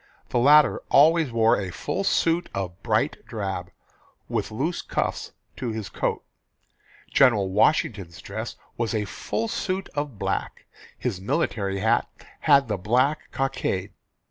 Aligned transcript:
The 0.29 0.39
latter 0.39 0.81
always 0.89 1.31
wore 1.31 1.59
a 1.59 1.69
full 1.69 2.03
suit 2.03 2.49
of 2.55 2.81
bright 2.81 3.23
drab, 3.27 3.69
with 4.27 4.49
loose 4.49 4.81
cuffs 4.81 5.31
to 5.57 5.69
his 5.69 5.89
coat. 5.89 6.23
General 7.11 7.49
Washington's 7.51 8.19
dress 8.19 8.55
was 8.77 8.95
a 8.95 9.05
full 9.05 9.47
suit 9.47 9.89
of 9.89 10.17
black. 10.17 10.65
His 10.97 11.21
military 11.21 11.81
hat 11.81 12.09
had 12.39 12.67
the 12.67 12.77
black 12.79 13.29
cockade. 13.31 13.93